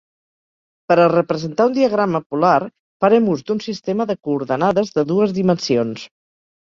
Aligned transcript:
Per 0.91 0.95
a 1.01 1.09
representar 1.11 1.67
un 1.71 1.75
diagrama 1.75 2.21
polar 2.33 2.55
farem 3.05 3.27
ús 3.33 3.43
d'un 3.49 3.61
sistema 3.65 4.07
de 4.13 4.15
coordenades 4.29 4.91
de 4.97 5.05
dues 5.13 5.37
dimensions. 5.37 6.07